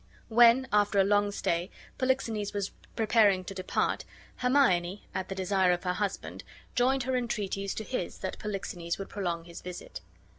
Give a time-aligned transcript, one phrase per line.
[0.29, 1.69] When, after a long stay,
[1.99, 4.03] Polixenes was preparing to depart,
[4.37, 6.43] Hermione, at the desire of her husband,
[6.73, 10.01] joined her entreaties to his that Polixenes would prolong his visit.